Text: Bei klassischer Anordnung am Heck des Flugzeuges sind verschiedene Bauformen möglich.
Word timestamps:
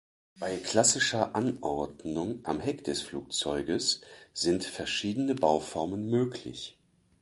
Bei 0.39 0.57
klassischer 0.57 1.35
Anordnung 1.35 2.39
am 2.43 2.59
Heck 2.59 2.83
des 2.85 3.03
Flugzeuges 3.03 4.01
sind 4.33 4.63
verschiedene 4.63 5.35
Bauformen 5.35 6.09
möglich. 6.09 6.79